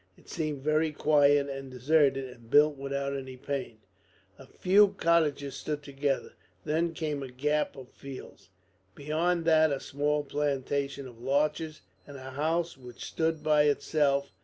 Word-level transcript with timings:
It 0.17 0.27
seemed 0.29 0.63
very 0.63 0.91
quiet 0.91 1.47
and 1.47 1.69
deserted, 1.69 2.27
and 2.27 2.49
built 2.49 2.75
without 2.75 3.15
any 3.15 3.37
plan. 3.37 3.77
A 4.39 4.47
few 4.47 4.95
cottages 4.97 5.53
stood 5.53 5.83
together, 5.83 6.33
then 6.65 6.95
came 6.95 7.21
a 7.21 7.29
gap 7.31 7.75
of 7.75 7.87
fields, 7.89 8.49
beyond 8.95 9.45
that 9.45 9.71
a 9.71 9.79
small 9.79 10.23
plantation 10.23 11.07
of 11.07 11.21
larches 11.21 11.81
and 12.07 12.17
a 12.17 12.31
house 12.31 12.77
which 12.79 13.05
stood 13.05 13.43
by 13.43 13.65
itself. 13.65 14.31